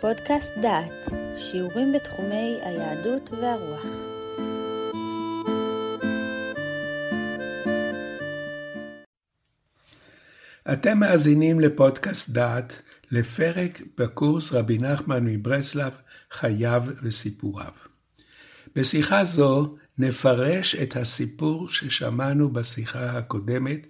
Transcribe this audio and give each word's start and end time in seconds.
פודקאסט 0.00 0.52
דעת, 0.62 1.08
שיעורים 1.36 1.92
בתחומי 1.92 2.58
היהדות 2.62 3.30
והרוח. 3.30 3.86
אתם 10.72 10.98
מאזינים 10.98 11.60
לפודקאסט 11.60 12.30
דעת, 12.30 12.82
לפרק 13.10 13.82
בקורס 13.98 14.52
רבי 14.52 14.78
נחמן 14.78 15.24
מברסלב, 15.24 15.92
חייו 16.30 16.84
וסיפוריו. 17.02 17.72
בשיחה 18.76 19.24
זו 19.24 19.76
נפרש 19.98 20.74
את 20.74 20.96
הסיפור 20.96 21.68
ששמענו 21.68 22.52
בשיחה 22.52 23.18
הקודמת, 23.18 23.86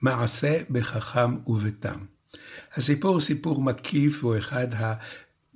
מעשה 0.00 0.62
בחכם 0.70 1.36
ובתם. 1.46 1.98
הסיפור 2.76 3.10
הוא 3.12 3.20
סיפור 3.20 3.62
מקיף, 3.62 4.24
הוא 4.24 4.38
אחד 4.38 4.68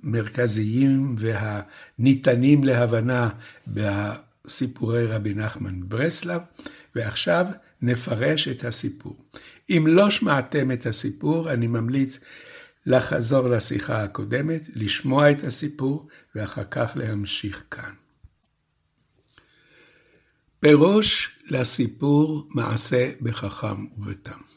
המרכזיים 0.03 1.15
והניתנים 1.19 2.63
להבנה 2.63 3.29
בסיפורי 3.67 5.05
רבי 5.05 5.33
נחמן 5.33 5.79
ברסלב, 5.89 6.41
ועכשיו 6.95 7.45
נפרש 7.81 8.47
את 8.47 8.63
הסיפור. 8.63 9.15
אם 9.69 9.83
לא 9.87 10.09
שמעתם 10.09 10.71
את 10.71 10.85
הסיפור, 10.85 11.51
אני 11.51 11.67
ממליץ 11.67 12.19
לחזור 12.85 13.47
לשיחה 13.47 14.03
הקודמת, 14.03 14.69
לשמוע 14.75 15.31
את 15.31 15.43
הסיפור, 15.43 16.07
ואחר 16.35 16.63
כך 16.71 16.91
להמשיך 16.95 17.63
כאן. 17.71 17.93
פירוש 20.59 21.39
לסיפור 21.49 22.47
מעשה 22.49 23.11
בחכם 23.21 23.85
ובתם. 23.97 24.56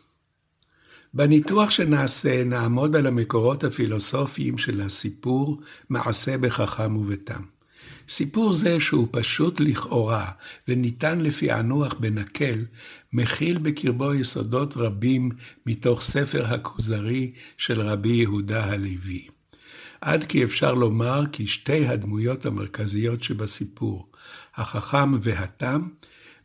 בניתוח 1.15 1.71
שנעשה 1.71 2.45
נעמוד 2.45 2.97
על 2.97 3.07
המקורות 3.07 3.65
הפילוסופיים 3.65 4.59
של 4.59 4.81
הסיפור 4.81 5.61
מעשה 5.89 6.39
בחכם 6.39 6.97
ובתם. 6.97 7.43
סיפור 8.09 8.53
זה 8.53 8.81
שהוא 8.81 9.09
פשוט 9.11 9.61
לכאורה 9.61 10.31
וניתן 10.69 11.21
לפענוח 11.21 11.95
בנקל, 11.95 12.65
מכיל 13.13 13.59
בקרבו 13.59 14.15
יסודות 14.15 14.77
רבים 14.77 15.31
מתוך 15.67 16.03
ספר 16.03 16.47
הכוזרי 16.47 17.33
של 17.59 17.81
רבי 17.81 18.09
יהודה 18.09 18.65
הלוי. 18.65 19.27
עד 20.01 20.25
כי 20.25 20.45
אפשר 20.45 20.75
לומר 20.75 21.23
כי 21.33 21.47
שתי 21.47 21.87
הדמויות 21.87 22.47
המרכזיות 22.47 23.23
שבסיפור, 23.23 24.13
החכם 24.55 25.13
והתם, 25.23 25.89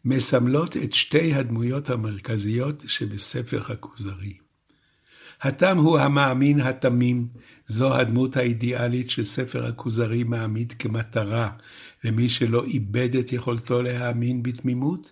מסמלות 0.06 0.78
את 0.78 0.94
שתי 0.94 1.34
הדמויות 1.34 1.90
המרכזיות 1.90 2.84
שבספר 2.88 3.62
הכוזרי. 3.70 4.45
התם 5.42 5.78
הוא 5.78 6.00
המאמין 6.00 6.62
התמים, 6.62 7.28
זו 7.68 7.96
הדמות 7.96 8.38
האידיאלית 8.38 9.10
שספר 9.10 9.66
הכוזרי 9.66 10.24
מעמיד 10.24 10.74
כמטרה 10.80 11.50
למי 12.04 12.30
שלא 12.30 12.64
איבד 12.64 13.16
את 13.16 13.34
יכולתו 13.34 13.82
להאמין 13.82 14.44
בתמימות, 14.44 15.12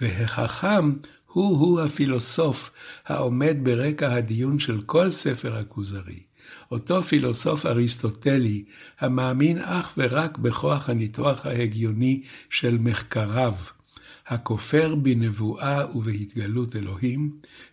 והחכם 0.00 0.92
הוא-הוא 1.26 1.80
הפילוסוף 1.80 2.70
העומד 3.06 3.56
ברקע 3.62 4.12
הדיון 4.12 4.58
של 4.58 4.80
כל 4.86 5.10
ספר 5.10 5.56
הכוזרי. 5.56 6.20
אותו 6.70 7.02
פילוסוף 7.02 7.66
אריסטוטלי, 7.66 8.64
המאמין 9.00 9.58
אך 9.58 9.94
ורק 9.98 10.38
בכוח 10.38 10.88
הניתוח 10.90 11.46
ההגיוני 11.46 12.22
של 12.50 12.78
מחקריו, 12.80 13.54
הכופר 14.26 14.94
בנבואה 14.94 15.96
ובהתגלות 15.96 16.76
אלוהים, 16.76 17.30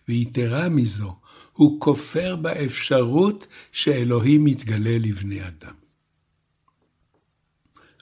ויתרה 0.08 0.68
מזו, 0.68 1.16
הוא 1.52 1.80
כופר 1.80 2.36
באפשרות 2.36 3.46
שאלוהים 3.72 4.44
מתגלה 4.44 4.98
לבני 4.98 5.40
אדם. 5.48 5.80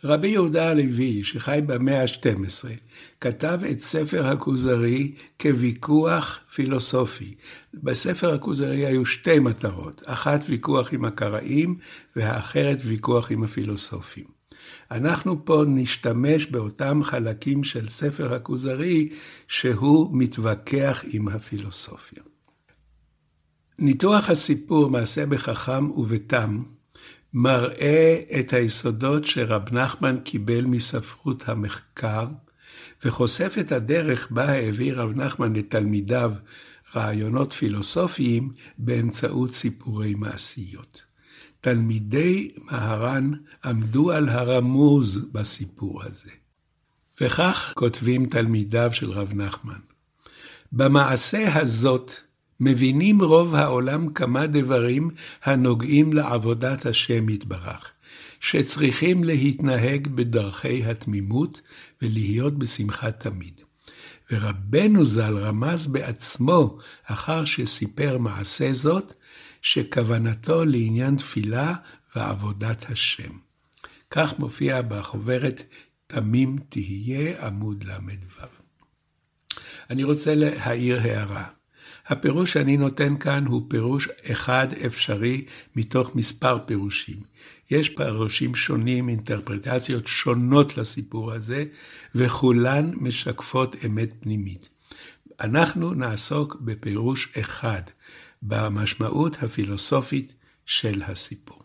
רבי 0.05 0.29
יהודה 0.29 0.71
הלוי, 0.71 1.25
שחי 1.25 1.61
במאה 1.67 2.03
ה-12, 2.03 2.69
כתב 3.21 3.61
את 3.71 3.81
ספר 3.81 4.27
הכוזרי 4.27 5.13
כוויכוח 5.41 6.39
פילוסופי. 6.55 7.35
בספר 7.75 8.35
הכוזרי 8.35 8.87
היו 8.87 9.07
שתי 9.07 9.39
מטרות, 9.39 10.03
אחת 10.05 10.41
ויכוח 10.49 10.93
עם 10.93 11.05
הקראים 11.05 11.77
והאחרת 12.17 12.79
ויכוח 12.85 13.31
עם 13.33 13.43
הפילוסופים. 13.43 14.25
אנחנו 14.91 15.45
פה 15.45 15.65
נשתמש 15.67 16.47
באותם 16.47 17.01
חלקים 17.03 17.65
של 17.65 17.89
ספר 17.89 18.35
הכוזרי 18.35 19.09
שהוא 19.49 20.11
מתווכח 20.13 21.05
עם 21.09 21.29
הפילוסופיה. 21.29 22.28
ניתוח 23.81 24.31
הסיפור 24.31 24.91
מעשה 24.91 25.27
בחכם 25.27 25.91
ובתם 25.91 26.63
מראה 27.35 28.21
את 28.41 28.53
היסודות 28.53 29.25
שרב 29.25 29.63
נחמן 29.73 30.17
קיבל 30.25 30.65
מספרות 30.65 31.49
המחקר, 31.49 32.27
וחושף 33.05 33.55
את 33.61 33.73
הדרך 33.73 34.31
בה 34.31 34.45
העביר 34.49 35.01
רב 35.01 35.21
נחמן 35.21 35.53
לתלמידיו 35.53 36.33
רעיונות 36.97 37.53
פילוסופיים 37.53 38.53
באמצעות 38.79 39.53
סיפורי 39.53 40.15
מעשיות. 40.15 41.03
תלמידי 41.61 42.51
מהר"ן 42.65 43.31
עמדו 43.65 44.11
על 44.11 44.29
הרמוז 44.29 45.19
בסיפור 45.33 46.03
הזה. 46.05 46.31
וכך 47.21 47.73
כותבים 47.75 48.27
תלמידיו 48.27 48.91
של 48.93 49.11
רב 49.11 49.35
נחמן: 49.35 49.81
במעשה 50.73 51.61
הזאת 51.61 52.13
מבינים 52.61 53.23
רוב 53.23 53.55
העולם 53.55 54.09
כמה 54.13 54.47
דברים 54.47 55.11
הנוגעים 55.45 56.13
לעבודת 56.13 56.87
השם 56.87 57.29
יתברך, 57.29 57.91
שצריכים 58.41 59.25
להתנהג 59.25 60.09
בדרכי 60.09 60.85
התמימות 60.85 61.61
ולהיות 62.03 62.59
בשמחה 62.59 63.11
תמיד. 63.11 63.61
ורבנו 64.33 65.05
ז"ל 65.05 65.39
רמז 65.39 65.87
בעצמו, 65.87 66.79
אחר 67.05 67.45
שסיפר 67.45 68.19
מעשה 68.19 68.73
זאת, 68.73 69.13
שכוונתו 69.63 70.65
לעניין 70.65 71.17
תפילה 71.17 71.75
ועבודת 72.17 72.91
השם. 72.91 73.31
כך 74.11 74.39
מופיע 74.39 74.83
בחוברת 74.83 75.63
תמים 76.07 76.57
תהיה 76.69 77.47
עמוד 77.47 77.85
ל"ו. 77.85 78.43
אני 79.91 80.05
רוצה 80.05 80.35
להעיר 80.35 81.01
הערה. 81.01 81.58
הפירוש 82.09 82.53
שאני 82.53 82.77
נותן 82.77 83.17
כאן 83.19 83.47
הוא 83.47 83.63
פירוש 83.69 84.09
אחד 84.31 84.69
אפשרי 84.87 85.45
מתוך 85.77 86.15
מספר 86.15 86.59
פירושים. 86.67 87.17
יש 87.71 87.89
פירושים 87.89 88.55
שונים, 88.55 89.09
אינטרפרטציות 89.09 90.07
שונות 90.07 90.77
לסיפור 90.77 91.33
הזה, 91.33 91.65
וכולן 92.15 92.91
משקפות 92.95 93.77
אמת 93.87 94.15
פנימית. 94.21 94.69
אנחנו 95.41 95.95
נעסוק 95.95 96.57
בפירוש 96.61 97.29
אחד, 97.41 97.83
במשמעות 98.43 99.43
הפילוסופית 99.43 100.35
של 100.67 101.03
הסיפור. 101.07 101.63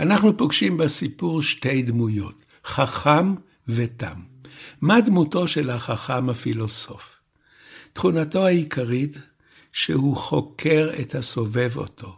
אנחנו 0.00 0.36
פוגשים 0.36 0.76
בסיפור 0.76 1.42
שתי 1.42 1.82
דמויות, 1.82 2.44
חכם 2.64 3.34
ותם. 3.68 4.20
מה 4.80 5.00
דמותו 5.00 5.48
של 5.48 5.70
החכם 5.70 6.28
הפילוסוף? 6.28 7.14
תכונתו 7.92 8.46
העיקרית 8.46 9.18
שהוא 9.72 10.16
חוקר 10.16 10.90
את 11.00 11.14
הסובב 11.14 11.72
אותו. 11.76 12.16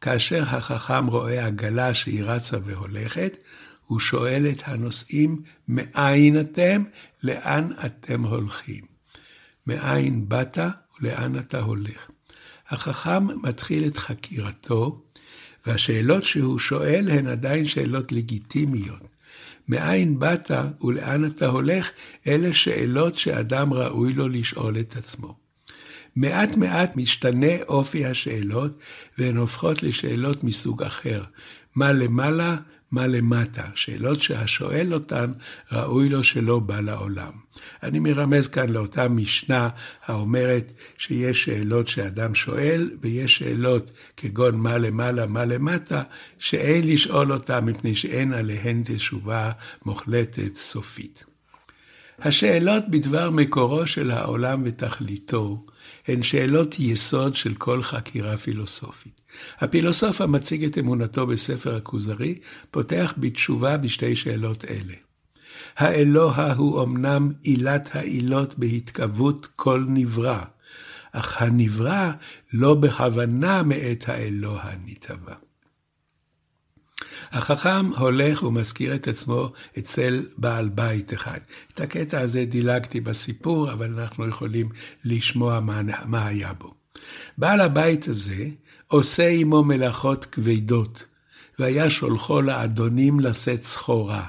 כאשר 0.00 0.42
החכם 0.42 1.06
רואה 1.06 1.46
עגלה 1.46 1.94
שהיא 1.94 2.24
רצה 2.24 2.56
והולכת, 2.64 3.36
הוא 3.86 4.00
שואל 4.00 4.46
את 4.50 4.62
הנוסעים, 4.64 5.42
מאין 5.68 6.40
אתם? 6.40 6.82
לאן 7.22 7.68
אתם 7.86 8.22
הולכים? 8.22 8.84
מאין 9.66 10.28
באת 10.28 10.58
ולאן 11.00 11.38
אתה 11.38 11.60
הולך? 11.60 12.10
החכם 12.68 13.26
מתחיל 13.42 13.86
את 13.86 13.96
חקירתו, 13.96 15.02
והשאלות 15.66 16.24
שהוא 16.24 16.58
שואל 16.58 17.08
הן 17.10 17.26
עדיין 17.26 17.66
שאלות 17.66 18.12
לגיטימיות. 18.12 19.06
מאין 19.68 20.18
באת 20.18 20.50
ולאן 20.80 21.24
אתה 21.24 21.46
הולך? 21.46 21.90
אלה 22.26 22.54
שאלות 22.54 23.14
שאדם 23.14 23.72
ראוי 23.72 24.12
לו 24.12 24.28
לשאול 24.28 24.80
את 24.80 24.96
עצמו. 24.96 25.45
מעט 26.16 26.56
מעט 26.56 26.96
משתנה 26.96 27.62
אופי 27.68 28.06
השאלות, 28.06 28.80
והן 29.18 29.36
הופכות 29.36 29.82
לשאלות 29.82 30.44
מסוג 30.44 30.82
אחר. 30.82 31.22
מה 31.74 31.92
למעלה, 31.92 32.56
מה 32.90 33.06
למטה. 33.06 33.62
שאלות 33.74 34.22
שהשואל 34.22 34.94
אותן, 34.94 35.32
ראוי 35.72 36.08
לו 36.08 36.24
שלא 36.24 36.58
בא 36.58 36.80
לעולם. 36.80 37.32
אני 37.82 37.98
מרמז 37.98 38.48
כאן 38.48 38.68
לאותה 38.68 39.08
משנה 39.08 39.68
האומרת 40.06 40.72
שיש 40.98 41.44
שאלות 41.44 41.88
שאדם 41.88 42.34
שואל, 42.34 42.90
ויש 43.00 43.36
שאלות 43.36 43.90
כגון 44.16 44.56
מה 44.56 44.78
למעלה, 44.78 45.26
מה 45.26 45.44
למטה, 45.44 46.02
שאין 46.38 46.88
לשאול 46.88 47.32
אותן 47.32 47.64
מפני 47.64 47.94
שאין 47.94 48.32
עליהן 48.32 48.82
תשובה 48.84 49.52
מוחלטת 49.84 50.56
סופית. 50.56 51.24
השאלות 52.18 52.84
בדבר 52.90 53.30
מקורו 53.30 53.86
של 53.86 54.10
העולם 54.10 54.62
ותכליתו, 54.64 55.66
הן 56.08 56.22
שאלות 56.22 56.78
יסוד 56.78 57.34
של 57.34 57.54
כל 57.54 57.82
חקירה 57.82 58.36
פילוסופית. 58.36 59.20
הפילוסוף 59.58 60.20
המציג 60.20 60.64
את 60.64 60.78
אמונתו 60.78 61.26
בספר 61.26 61.76
הכוזרי, 61.76 62.38
פותח 62.70 63.14
בתשובה 63.16 63.76
בשתי 63.76 64.16
שאלות 64.16 64.64
אלה. 64.64 64.94
האלוה 65.76 66.52
הוא 66.52 66.82
אמנם 66.82 67.32
עילת 67.42 67.96
העילות 67.96 68.58
בהתכוות 68.58 69.48
כל 69.56 69.84
נברא, 69.88 70.38
אך 71.12 71.42
הנברא 71.42 72.10
לא 72.52 72.74
בכוונה 72.74 73.62
מאת 73.62 74.08
האלוה 74.08 74.70
נתהווה. 74.86 75.45
החכם 77.36 77.86
הולך 77.86 78.42
ומזכיר 78.42 78.94
את 78.94 79.08
עצמו 79.08 79.52
אצל 79.78 80.26
בעל 80.38 80.68
בית 80.68 81.14
אחד. 81.14 81.38
את 81.74 81.80
הקטע 81.80 82.20
הזה 82.20 82.44
דילגתי 82.44 83.00
בסיפור, 83.00 83.72
אבל 83.72 84.00
אנחנו 84.00 84.28
יכולים 84.28 84.68
לשמוע 85.04 85.60
מה, 85.60 85.80
מה 86.04 86.26
היה 86.26 86.52
בו. 86.52 86.74
בעל 87.38 87.60
הבית 87.60 88.08
הזה 88.08 88.48
עושה 88.86 89.28
עמו 89.28 89.64
מלאכות 89.64 90.24
כבדות, 90.24 91.04
והיה 91.58 91.90
שולחו 91.90 92.42
לאדונים 92.42 93.20
לשאת 93.20 93.62
סחורה. 93.62 94.26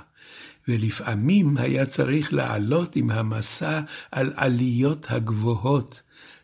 ולפעמים 0.68 1.57
היה 1.57 1.86
צריך 1.86 2.33
לעלות 2.33 2.95
עם 2.95 3.12
המסע 3.12 3.81
על 4.12 4.33
עליות 4.36 5.06
הגבוהות, 5.10 6.01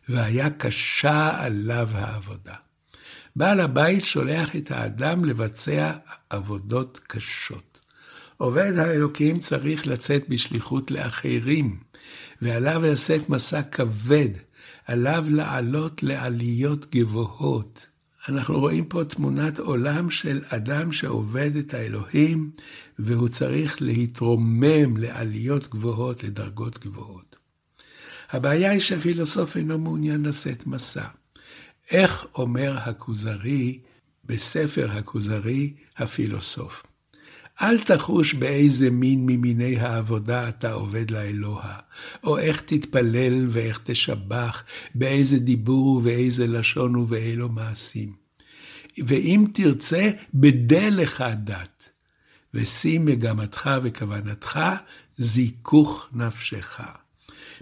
והיה 0.09 0.50
קשה 0.50 1.44
עליו 1.45 1.89
העבודה. 1.94 2.56
בעל 3.35 3.59
הבית 3.59 4.06
שולח 4.06 4.56
את 4.56 4.71
האדם 4.71 5.25
לבצע 5.25 5.91
עבודות 6.30 7.00
קשות. 7.07 7.80
עובד 8.38 8.77
האלוקים 8.77 9.39
צריך 9.39 9.88
לצאת 9.88 10.30
בשליחות 10.30 10.91
לאחרים, 10.91 11.80
ועליו 12.41 12.81
לשאת 12.85 13.30
מסע 13.30 13.62
כבד, 13.62 14.30
עליו 14.88 15.25
לעלות 15.30 16.03
לעליות 16.03 16.95
גבוהות. 16.95 17.85
אנחנו 18.30 18.59
רואים 18.59 18.85
פה 18.85 19.03
תמונת 19.03 19.59
עולם 19.59 20.12
של 20.12 20.41
אדם 20.47 20.91
שעובד 20.91 21.56
את 21.56 21.74
האלוהים, 21.74 22.51
והוא 23.00 23.27
צריך 23.27 23.81
להתרומם 23.81 24.97
לעליות 24.97 25.69
גבוהות, 25.69 26.24
לדרגות 26.24 26.85
גבוהות. 26.85 27.35
הבעיה 28.31 28.71
היא 28.71 28.81
שהפילוסוף 28.81 29.57
אינו 29.57 29.80
מעוניין 29.80 30.25
לשאת 30.25 30.68
מסע. 30.68 31.06
איך 31.91 32.25
אומר 32.35 32.77
הכוזרי 32.77 33.80
בספר 34.25 34.91
הכוזרי 34.91 35.74
הפילוסוף? 35.97 36.83
אל 37.62 37.80
תחוש 37.80 38.33
באיזה 38.33 38.89
מין 38.89 39.25
ממיני 39.25 39.80
העבודה 39.80 40.50
אתה 40.50 40.71
עובד 40.71 41.12
לאלוה, 41.12 41.75
או 42.24 42.38
איך 42.38 42.62
תתפלל 42.62 43.47
ואיך 43.50 43.80
תשבח, 43.83 44.63
באיזה 44.95 45.39
דיבור 45.39 45.88
ובאיזה 45.88 46.47
לשון 46.47 46.95
ובאילו 46.95 47.50
מעשים. 47.50 48.13
ואם 48.97 49.45
תרצה, 49.53 50.12
בדה 50.33 50.89
לך 50.89 51.24
דת, 51.44 51.89
ושים 52.53 53.06
מגמתך 53.06 53.69
וכוונתך 53.83 54.59
זיכוך 55.18 56.09
נפשך. 56.13 56.80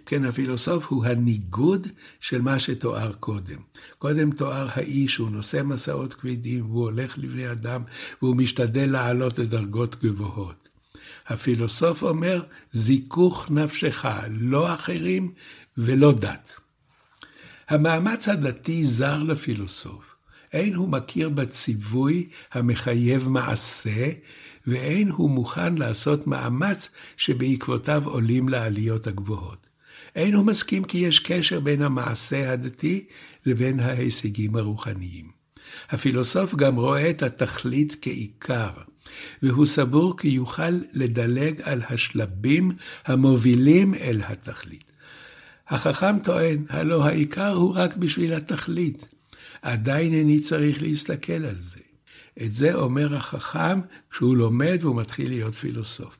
כן, 0.05 0.25
הפילוסוף 0.25 0.85
הוא 0.85 1.05
הניגוד 1.05 1.87
של 2.19 2.41
מה 2.41 2.59
שתואר 2.59 3.13
קודם. 3.13 3.57
קודם 3.97 4.31
תואר 4.31 4.67
האיש, 4.71 5.17
הוא 5.17 5.29
נושא 5.29 5.61
מסעות 5.63 6.13
כבדים, 6.13 6.65
והוא 6.65 6.83
הולך 6.83 7.17
לבני 7.17 7.51
אדם, 7.51 7.83
והוא 8.21 8.35
משתדל 8.35 8.91
לעלות 8.91 9.39
לדרגות 9.39 10.03
גבוהות. 10.03 10.69
הפילוסוף 11.27 12.03
אומר, 12.03 12.43
זיכוך 12.71 13.51
נפשך, 13.51 14.05
לא 14.29 14.73
אחרים 14.73 15.31
ולא 15.77 16.11
דת. 16.11 16.51
המאמץ 17.69 18.29
הדתי 18.29 18.85
זר 18.85 19.23
לפילוסוף. 19.23 20.05
אין 20.53 20.75
הוא 20.75 20.89
מכיר 20.89 21.29
בציווי 21.29 22.29
המחייב 22.51 23.29
מעשה, 23.29 24.09
ואין 24.67 25.09
הוא 25.09 25.29
מוכן 25.29 25.75
לעשות 25.75 26.27
מאמץ 26.27 26.89
שבעקבותיו 27.17 28.03
עולים 28.05 28.49
לעליות 28.49 29.07
הגבוהות. 29.07 29.70
אין 30.15 30.33
הוא 30.35 30.45
מסכים 30.45 30.83
כי 30.83 30.97
יש 30.97 31.19
קשר 31.19 31.59
בין 31.59 31.81
המעשה 31.81 32.53
הדתי 32.53 33.05
לבין 33.45 33.79
ההישגים 33.79 34.55
הרוחניים. 34.55 35.31
הפילוסוף 35.89 36.55
גם 36.55 36.75
רואה 36.75 37.09
את 37.09 37.23
התכלית 37.23 37.95
כעיקר, 38.01 38.71
והוא 39.43 39.65
סבור 39.65 40.17
כי 40.17 40.27
יוכל 40.27 40.79
לדלג 40.93 41.61
על 41.63 41.81
השלבים 41.89 42.71
המובילים 43.05 43.93
אל 43.93 44.21
התכלית. 44.25 44.91
החכם 45.67 46.19
טוען, 46.23 46.65
הלא 46.69 47.05
העיקר 47.05 47.53
הוא 47.53 47.73
רק 47.75 47.95
בשביל 47.95 48.33
התכלית. 48.33 49.07
עדיין 49.61 50.13
איני 50.13 50.39
צריך 50.39 50.81
להסתכל 50.81 51.45
על 51.45 51.59
זה. 51.59 51.79
את 52.43 52.53
זה 52.53 52.73
אומר 52.73 53.15
החכם 53.15 53.79
כשהוא 54.11 54.37
לומד 54.37 54.77
והוא 54.81 54.95
מתחיל 54.95 55.29
להיות 55.29 55.55
פילוסוף. 55.55 56.17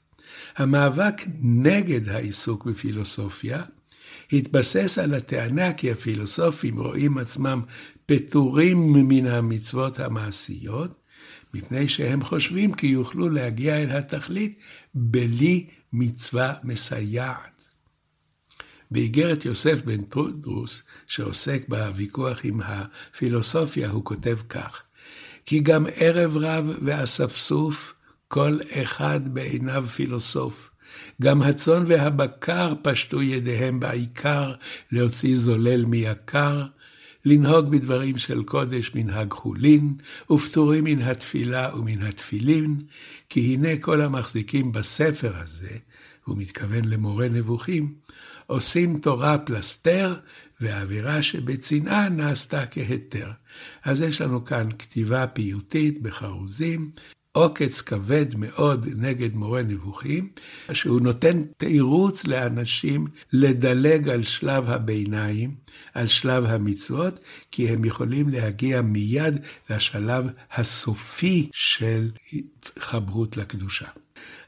המאבק 0.58 1.22
נגד 1.42 2.10
העיסוק 2.10 2.66
בפילוסופיה 2.66 3.64
התבסס 4.34 4.98
על 4.98 5.14
הטענה 5.14 5.74
כי 5.74 5.92
הפילוסופים 5.92 6.80
רואים 6.80 7.18
עצמם 7.18 7.62
פטורים 8.06 8.94
מן 9.08 9.28
המצוות 9.28 10.00
המעשיות, 10.00 11.02
מפני 11.54 11.90
שהם 11.90 12.24
חושבים 12.24 12.74
כי 12.74 12.88
יוכלו 12.88 13.30
להגיע 13.30 13.84
אל 13.84 13.92
התכלית 13.92 14.60
בלי 14.94 15.68
מצווה 15.94 16.54
מסייעת. 16.64 17.52
באיגרת 18.92 19.46
יוסף 19.46 19.82
בן 19.86 20.04
טרודרוס, 20.04 20.82
שעוסק 21.08 21.66
בוויכוח 21.68 22.40
עם 22.44 22.62
הפילוסופיה, 22.66 23.90
הוא 23.90 24.06
כותב 24.06 24.38
כך: 24.50 24.82
כי 25.46 25.60
גם 25.60 25.86
ערב 25.96 26.38
רב 26.38 26.66
ואספסוף, 26.82 27.94
כל 28.28 28.60
אחד 28.72 29.34
בעיניו 29.34 29.86
פילוסוף. 29.96 30.71
גם 31.22 31.42
הצאן 31.42 31.84
והבקר 31.88 32.74
פשטו 32.82 33.22
ידיהם 33.22 33.80
בעיקר 33.80 34.54
להוציא 34.92 35.36
זולל 35.36 35.86
מיקר, 35.86 36.66
לנהוג 37.26 37.72
בדברים 37.72 38.18
של 38.18 38.44
קודש 38.44 38.92
מנהג 38.96 39.34
חולין, 39.34 39.96
ופטורים 40.32 40.84
מן 40.84 41.02
התפילה 41.02 41.76
ומן 41.76 42.02
התפילין, 42.02 42.82
כי 43.30 43.40
הנה 43.54 43.78
כל 43.82 44.02
המחזיקים 44.02 44.72
בספר 44.72 45.32
הזה, 45.36 45.78
הוא 46.26 46.38
מתכוון 46.38 46.86
למורה 46.86 47.30
נבוכים, 47.30 47.94
עושים 48.48 49.00
תורה 49.00 49.38
פלסתר, 49.38 50.16
והאווירה 50.62 51.24
שבצנעה 51.24 52.10
נעשתה 52.10 52.66
כהיתר. 52.66 53.32
אז 53.84 54.02
יש 54.02 54.22
לנו 54.22 54.46
כאן 54.46 54.70
כתיבה 54.80 55.28
פיוטית 55.28 56.02
בחרוזים, 56.02 56.92
עוקץ 57.32 57.82
כבד 57.82 58.26
מאוד 58.36 58.88
נגד 58.96 59.36
מורה 59.36 59.62
נבוכים, 59.62 60.30
שהוא 60.74 61.02
נותן 61.02 61.44
תירוץ 61.58 62.24
לאנשים 62.28 63.08
לדלג 63.34 64.10
על 64.10 64.24
שלב 64.24 64.70
הביניים, 64.70 65.56
על 65.94 66.08
שלב 66.08 66.46
המצוות, 66.46 67.20
כי 67.52 67.70
הם 67.70 67.86
יכולים 67.86 68.30
להגיע 68.30 68.82
מיד 68.82 69.40
לשלב 69.70 70.26
הסופי 70.54 71.50
של 71.54 72.10
התחברות 72.34 73.38
לקדושה. 73.38 73.88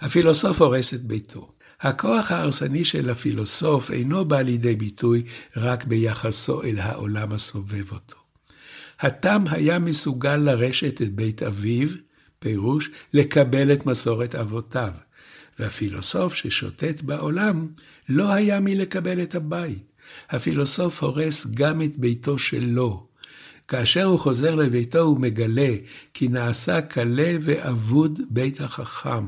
הפילוסוף 0.01 0.61
הורס 0.61 0.93
את 0.93 1.01
ביתו. 1.01 1.51
הכוח 1.81 2.31
ההרסני 2.31 2.85
של 2.85 3.09
הפילוסוף 3.09 3.91
אינו 3.91 4.25
בא 4.25 4.41
לידי 4.41 4.75
ביטוי 4.75 5.23
רק 5.57 5.83
ביחסו 5.83 6.63
אל 6.63 6.79
העולם 6.79 7.31
הסובב 7.31 7.91
אותו. 7.91 8.15
התם 8.99 9.43
היה 9.51 9.79
מסוגל 9.79 10.35
לרשת 10.37 11.01
את 11.01 11.15
בית 11.15 11.43
אביו, 11.43 11.89
פירוש 12.43 12.89
לקבל 13.13 13.73
את 13.73 13.85
מסורת 13.85 14.35
אבותיו, 14.35 14.91
והפילוסוף 15.59 16.33
ששוטט 16.33 17.01
בעולם 17.01 17.67
לא 18.09 18.33
היה 18.33 18.59
מלקבל 18.59 19.21
את 19.21 19.35
הבית. 19.35 19.91
הפילוסוף 20.29 21.03
הורס 21.03 21.47
גם 21.53 21.81
את 21.81 21.97
ביתו 21.97 22.37
שלו. 22.37 23.07
כאשר 23.67 24.03
הוא 24.03 24.19
חוזר 24.19 24.55
לביתו 24.55 24.99
הוא 24.99 25.19
מגלה 25.19 25.75
כי 26.13 26.27
נעשה 26.27 26.81
קלה 26.81 27.33
ואבוד 27.41 28.19
בית 28.29 28.61
החכם, 28.61 29.25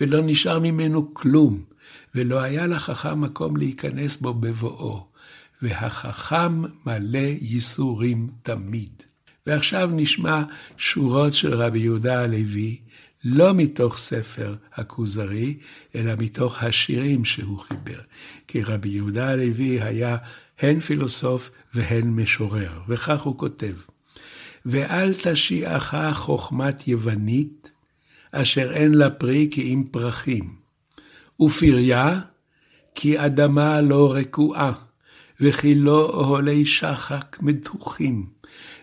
ולא 0.00 0.20
נשאר 0.22 0.58
ממנו 0.58 1.14
כלום, 1.14 1.64
ולא 2.14 2.40
היה 2.40 2.66
לחכם 2.66 3.20
מקום 3.20 3.56
להיכנס 3.56 4.16
בו 4.16 4.34
בבואו, 4.34 5.06
והחכם 5.62 6.62
מלא 6.86 7.28
ייסורים 7.40 8.28
תמיד. 8.42 9.09
ועכשיו 9.46 9.90
נשמע 9.92 10.42
שורות 10.76 11.34
של 11.34 11.54
רבי 11.54 11.78
יהודה 11.78 12.22
הלוי, 12.22 12.78
לא 13.24 13.54
מתוך 13.54 13.98
ספר 13.98 14.54
הכוזרי, 14.72 15.58
אלא 15.94 16.12
מתוך 16.18 16.62
השירים 16.62 17.24
שהוא 17.24 17.58
חיבר. 17.60 18.00
כי 18.48 18.62
רבי 18.62 18.88
יהודה 18.88 19.30
הלוי 19.30 19.80
היה 19.80 20.16
הן 20.58 20.80
פילוסוף 20.80 21.50
והן 21.74 22.06
משורר, 22.06 22.80
וכך 22.88 23.20
הוא 23.20 23.38
כותב: 23.38 23.74
ואל 24.66 25.14
תשיעך 25.22 25.94
חוכמת 26.12 26.88
יוונית, 26.88 27.70
אשר 28.32 28.72
אין 28.72 28.94
לה 28.94 29.10
פרי 29.10 29.48
כי 29.50 29.62
אם 29.62 29.84
פרחים, 29.90 30.54
ופריה 31.40 32.20
כי 32.94 33.26
אדמה 33.26 33.80
לא 33.80 34.12
רקועה, 34.12 34.72
וכי 35.40 35.74
לא 35.74 36.10
אוהלי 36.10 36.64
שחק 36.64 37.36
מתוחים, 37.40 38.26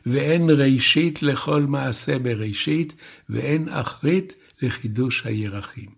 ואין 0.07 0.49
ראשית 0.49 1.23
לכל 1.23 1.61
מעשה 1.61 2.19
בראשית, 2.19 2.93
ואין 3.29 3.69
אחרית 3.69 4.33
לחידוש 4.61 5.25
הירחים. 5.25 5.89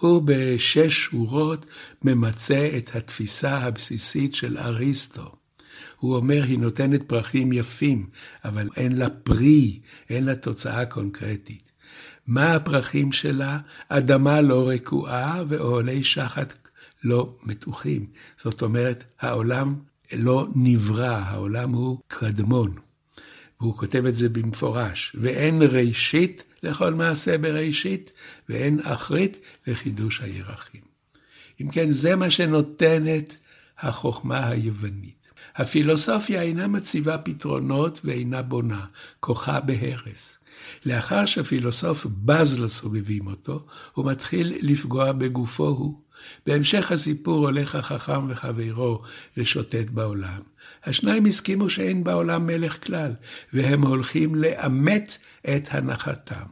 הוא 0.00 0.22
בשש 0.24 1.04
שורות 1.04 1.66
ממצה 2.02 2.70
את 2.76 2.96
התפיסה 2.96 3.58
הבסיסית 3.58 4.34
של 4.34 4.58
אריסטו. 4.58 5.32
הוא 5.96 6.16
אומר, 6.16 6.42
היא 6.42 6.58
נותנת 6.58 7.02
פרחים 7.06 7.52
יפים, 7.52 8.06
אבל 8.44 8.68
אין 8.76 8.96
לה 8.96 9.10
פרי, 9.10 9.80
אין 10.10 10.24
לה 10.24 10.34
תוצאה 10.34 10.86
קונקרטית. 10.86 11.70
מה 12.26 12.54
הפרחים 12.54 13.12
שלה? 13.12 13.58
אדמה 13.88 14.40
לא 14.40 14.68
רקועה 14.68 15.42
ואוהלי 15.48 16.04
שחת 16.04 16.54
לא 17.04 17.34
מתוחים. 17.42 18.06
זאת 18.42 18.62
אומרת, 18.62 19.04
העולם 19.20 19.74
לא 20.12 20.48
נברא, 20.54 21.16
העולם 21.16 21.72
הוא 21.72 21.98
קדמון. 22.08 22.85
והוא 23.60 23.76
כותב 23.76 24.06
את 24.06 24.16
זה 24.16 24.28
במפורש. 24.28 25.16
ואין 25.20 25.62
ראשית 25.62 26.42
לכל 26.62 26.94
מעשה 26.94 27.38
בראשית, 27.38 28.12
ואין 28.48 28.80
אחרית 28.82 29.38
לחידוש 29.66 30.20
הירחים. 30.20 30.80
אם 31.60 31.70
כן, 31.70 31.90
זה 31.90 32.16
מה 32.16 32.30
שנותנת 32.30 33.36
החוכמה 33.78 34.48
היוונית. 34.48 35.30
הפילוסופיה 35.56 36.42
אינה 36.42 36.68
מציבה 36.68 37.18
פתרונות 37.18 38.00
ואינה 38.04 38.42
בונה, 38.42 38.86
כוחה 39.20 39.60
בהרס. 39.60 40.38
לאחר 40.86 41.26
שהפילוסוף 41.26 42.06
בז 42.06 42.60
לסובבים 42.60 43.26
אותו, 43.26 43.66
הוא 43.92 44.10
מתחיל 44.10 44.54
לפגוע 44.60 45.12
בגופו 45.12 45.68
הוא. 45.68 46.05
בהמשך 46.46 46.92
הסיפור 46.92 47.46
הולך 47.46 47.74
החכם 47.74 48.30
וחברו 48.30 49.02
לשוטט 49.36 49.90
בעולם. 49.90 50.40
השניים 50.84 51.26
הסכימו 51.26 51.70
שאין 51.70 52.04
בעולם 52.04 52.46
מלך 52.46 52.86
כלל, 52.86 53.12
והם 53.52 53.82
הולכים 53.82 54.34
לאמת 54.34 55.18
את 55.44 55.68
הנחתם. 55.70 56.46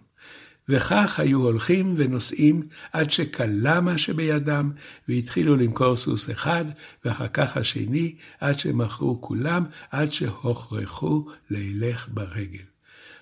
וכך 0.68 1.20
היו 1.20 1.42
הולכים 1.42 1.94
ונוסעים 1.96 2.62
עד 2.92 3.10
שכלה 3.10 3.80
מה 3.80 3.98
שבידם, 3.98 4.70
והתחילו 5.08 5.56
למכור 5.56 5.96
סוס 5.96 6.30
אחד, 6.30 6.64
ואחר 7.04 7.28
כך 7.28 7.56
השני, 7.56 8.14
עד 8.40 8.58
שמכרו 8.58 9.20
כולם, 9.20 9.64
עד 9.90 10.12
שהוכרחו 10.12 11.26
לילך 11.50 12.08
ברגל. 12.08 12.64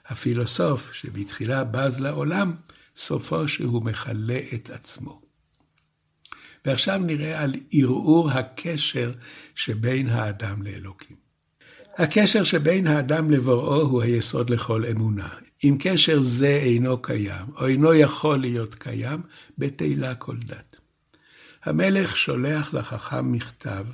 הפילוסוף 0.07 0.93
שבתחילה 0.93 1.65
בז 1.65 2.01
לעולם, 2.01 2.55
סופו 2.97 3.49
שהוא 3.49 3.83
מכלה 3.83 4.41
את 4.55 4.71
עצמו. 4.71 5.22
ועכשיו 6.65 6.99
נראה 6.99 7.43
על 7.43 7.55
ערעור 7.73 8.31
הקשר 8.31 9.13
שבין 9.55 10.09
האדם 10.09 10.63
לאלוקים. 10.63 11.17
הקשר 11.99 12.45
שבין 12.45 12.87
האדם 12.87 13.31
לבוראו 13.31 13.83
הוא 13.83 14.03
היסוד 14.03 14.51
לכל 14.51 14.85
אמונה. 14.91 15.29
אם 15.65 15.77
קשר 15.81 16.23
זה 16.23 16.61
אינו 16.63 17.03
קיים, 17.03 17.47
או 17.57 17.67
אינו 17.67 17.95
יכול 17.95 18.37
להיות 18.39 18.75
קיים, 18.75 19.21
בתהילה 19.59 20.15
כל 20.15 20.37
דת. 20.37 20.77
המלך 21.65 22.17
שולח 22.17 22.75
לחכם 22.75 23.33
מכתב, 23.33 23.85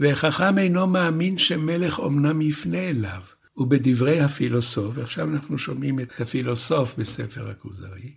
והחכם 0.00 0.58
אינו 0.58 0.86
מאמין 0.86 1.38
שמלך 1.38 2.00
אמנם 2.00 2.40
יפנה 2.40 2.78
אליו, 2.78 3.22
ובדברי 3.56 4.20
הפילוסוף, 4.20 4.94
ועכשיו 4.94 5.30
אנחנו 5.30 5.58
שומעים 5.58 6.00
את 6.00 6.20
הפילוסוף 6.20 6.94
בספר 6.98 7.50
הכוזרי, 7.50 8.12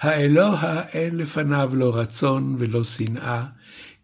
האלוה 0.00 0.82
אין 0.82 1.16
לפניו 1.16 1.70
לא 1.74 1.96
רצון 1.96 2.56
ולא 2.58 2.84
שנאה, 2.84 3.44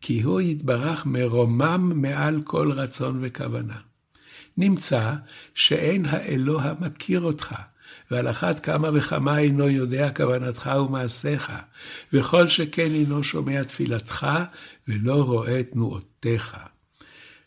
כי 0.01 0.23
הוא 0.23 0.41
יתברך 0.41 1.07
מרומם 1.07 1.93
מעל 1.95 2.41
כל 2.45 2.73
רצון 2.73 3.19
וכוונה. 3.23 3.77
נמצא 4.57 5.15
שאין 5.55 6.07
האלוה 6.07 6.73
מכיר 6.81 7.21
אותך, 7.21 7.55
ועל 8.11 8.31
אחת 8.31 8.61
כמה 8.61 8.91
וכמה 8.95 9.39
אינו 9.39 9.69
יודע 9.69 10.11
כוונתך 10.11 10.71
ומעשיך, 10.87 11.53
וכל 12.13 12.49
שכן 12.49 12.93
אינו 12.95 13.25
שומע 13.25 13.63
תפילתך 13.63 14.27
ולא 14.89 15.23
רואה 15.25 15.63
תנועותיך. 15.63 16.57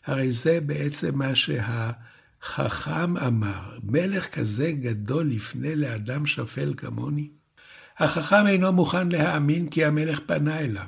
הרי 0.06 0.32
זה 0.32 0.60
בעצם 0.60 1.18
מה 1.18 1.34
שהחכם 1.34 3.16
אמר, 3.16 3.78
מלך 3.82 4.26
כזה 4.26 4.72
גדול 4.72 5.32
יפנה 5.32 5.74
לאדם 5.74 6.26
שפל 6.26 6.74
כמוני? 6.76 7.39
החכם 8.00 8.46
אינו 8.46 8.72
מוכן 8.72 9.08
להאמין 9.08 9.68
כי 9.68 9.84
המלך 9.84 10.20
פנה 10.26 10.58
אליו. 10.58 10.86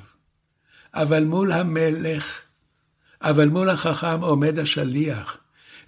אבל 0.93 1.23
מול 1.23 1.51
המלך, 1.51 2.37
אבל 3.21 3.49
מול 3.49 3.69
החכם 3.69 4.21
עומד 4.21 4.59
השליח, 4.59 5.37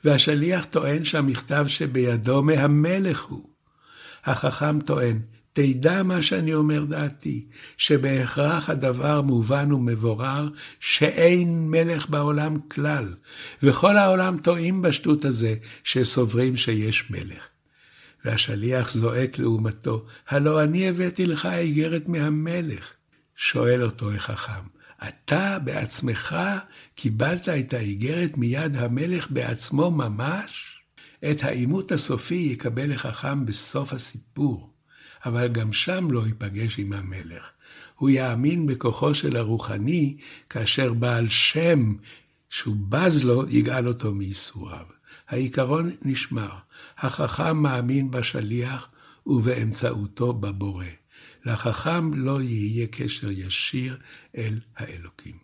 והשליח 0.04 0.66
טוען 0.66 1.06
שהמכתב 1.06 1.66
שבידו 1.68 2.44
מהמלך 2.44 3.24
הוא. 3.24 3.50
החכם 4.26 4.82
טוען, 4.82 5.20
תדע 5.54 6.04
מה 6.04 6.24
שאני 6.24 6.54
אומר 6.54 6.84
דעתי, 6.84 7.46
שבהכרח 7.78 8.70
הדבר 8.70 9.22
מובן 9.22 9.72
ומבורר, 9.72 10.50
שאין 10.80 11.72
מלך 11.72 12.10
בעולם 12.10 12.60
כלל, 12.60 13.14
וכל 13.64 13.98
העולם 13.98 14.38
טועים 14.38 14.82
בשטות 14.82 15.26
הזה, 15.26 15.56
שסוברים 15.84 16.58
שיש 16.58 17.12
מלך. 17.12 17.55
והשליח 18.26 18.94
זועק 18.94 19.40
לעומתו, 19.40 20.06
הלא 20.28 20.64
אני 20.64 20.90
הבאתי 20.90 21.26
לך 21.26 21.46
איגרת 21.46 22.08
מהמלך. 22.08 22.92
שואל 23.36 23.84
אותו 23.84 24.12
החכם, 24.12 24.64
אתה 25.08 25.60
בעצמך 25.60 26.36
קיבלת 26.96 27.50
את 27.50 27.74
האיגרת 27.74 28.38
מיד 28.38 28.76
המלך 28.76 29.28
בעצמו 29.32 29.92
ממש? 29.92 30.80
את 31.32 31.44
העימות 31.44 31.92
הסופי 31.92 32.50
יקבל 32.52 32.92
החכם 32.92 33.46
בסוף 33.46 33.94
הסיפור, 33.94 34.74
אבל 35.26 35.48
גם 35.48 35.74
שם 35.74 36.12
לא 36.12 36.26
ייפגש 36.26 36.80
עם 36.80 36.94
המלך. 36.94 37.50
הוא 37.96 38.10
יאמין 38.10 38.66
בכוחו 38.66 39.16
של 39.16 39.38
הרוחני, 39.38 40.18
כאשר 40.50 40.94
בעל 40.94 41.30
שם 41.30 41.96
שהוא 42.50 42.76
בז 42.90 43.24
לו, 43.24 43.50
יגאל 43.50 43.88
אותו 43.88 44.14
מייסוריו. 44.14 44.95
העיקרון 45.30 45.92
נשמר, 46.02 46.50
החכם 46.98 47.58
מאמין 47.58 48.12
בשליח 48.12 48.88
ובאמצעותו 49.28 50.34
בבורא. 50.34 50.86
לחכם 51.46 52.14
לא 52.14 52.42
יהיה 52.42 52.88
קשר 52.88 53.32
ישיר 53.32 53.98
אל 54.38 54.60
האלוקים. 54.78 55.38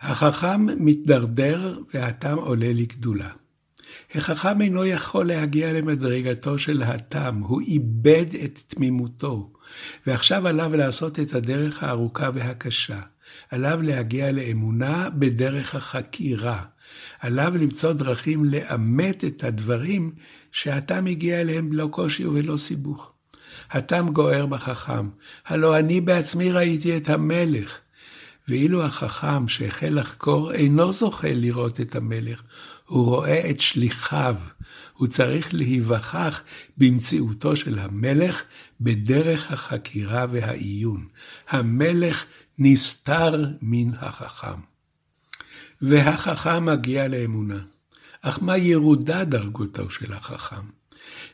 החכם 0.00 0.66
מתדרדר 0.78 1.78
והתם 1.94 2.36
עולה 2.38 2.72
לגדולה. 2.74 3.30
החכם 4.14 4.60
אינו 4.60 4.84
יכול 4.84 5.26
להגיע 5.26 5.72
למדרגתו 5.72 6.58
של 6.58 6.82
התם, 6.82 7.40
הוא 7.40 7.60
איבד 7.60 8.26
את 8.44 8.58
תמימותו, 8.66 9.52
ועכשיו 10.06 10.48
עליו 10.48 10.76
לעשות 10.76 11.20
את 11.20 11.34
הדרך 11.34 11.82
הארוכה 11.82 12.30
והקשה. 12.34 13.00
עליו 13.54 13.82
להגיע 13.82 14.32
לאמונה 14.32 15.10
בדרך 15.10 15.74
החקירה. 15.74 16.62
עליו 17.20 17.52
למצוא 17.56 17.92
דרכים 17.92 18.44
לאמת 18.44 19.24
את 19.24 19.44
הדברים 19.44 20.12
שהתם 20.52 21.06
הגיע 21.06 21.40
אליהם 21.40 21.70
בלא 21.70 21.88
קושי 21.90 22.26
ובלא 22.26 22.56
סיבוך. 22.56 23.12
התם 23.70 24.06
גוער 24.12 24.46
בחכם, 24.46 25.08
הלא 25.46 25.78
אני 25.78 26.00
בעצמי 26.00 26.52
ראיתי 26.52 26.96
את 26.96 27.08
המלך. 27.08 27.78
ואילו 28.48 28.84
החכם 28.84 29.48
שהחל 29.48 29.88
לחקור 29.90 30.52
אינו 30.52 30.92
זוכה 30.92 31.32
לראות 31.32 31.80
את 31.80 31.96
המלך, 31.96 32.42
הוא 32.86 33.06
רואה 33.06 33.50
את 33.50 33.60
שליחיו. 33.60 34.36
הוא 34.94 35.08
צריך 35.08 35.54
להיווכח 35.54 36.42
במציאותו 36.76 37.56
של 37.56 37.78
המלך 37.78 38.42
בדרך 38.80 39.52
החקירה 39.52 40.26
והעיון. 40.30 41.06
המלך 41.48 42.24
נסתר 42.58 43.44
מן 43.62 43.90
החכם. 43.98 44.60
והחכם 45.82 46.64
מגיע 46.64 47.08
לאמונה. 47.08 47.58
אך 48.22 48.38
מה 48.42 48.56
ירודה 48.56 49.24
דרגותו 49.24 49.90
של 49.90 50.12
החכם? 50.12 50.66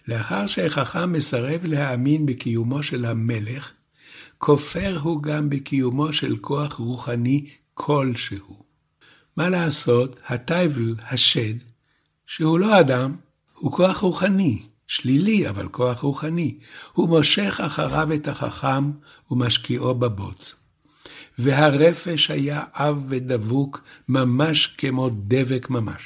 לאחר 0.08 0.46
שהחכם 0.46 1.12
מסרב 1.12 1.64
להאמין 1.64 2.26
בקיומו 2.26 2.82
של 2.82 3.04
המלך, 3.04 3.70
כופר 4.38 4.98
הוא 5.02 5.22
גם 5.22 5.50
בקיומו 5.50 6.12
של 6.12 6.36
כוח 6.36 6.74
רוחני 6.74 7.46
כלשהו. 7.74 8.62
מה 9.36 9.48
לעשות, 9.48 10.20
הטייבל, 10.26 10.94
השד, 11.10 11.54
שהוא 12.26 12.58
לא 12.58 12.80
אדם, 12.80 13.16
הוא 13.54 13.72
כוח 13.72 13.98
רוחני, 13.98 14.62
שלילי, 14.86 15.48
אבל 15.48 15.68
כוח 15.68 16.00
רוחני. 16.00 16.58
הוא 16.92 17.08
מושך 17.08 17.60
אחריו 17.66 18.12
את 18.12 18.28
החכם 18.28 18.90
ומשקיעו 19.30 19.94
בבוץ. 19.94 20.59
והרפש 21.38 22.30
היה 22.30 22.64
עב 22.72 23.04
ודבוק, 23.08 23.82
ממש 24.08 24.66
כמו 24.66 25.10
דבק 25.10 25.70
ממש. 25.70 26.02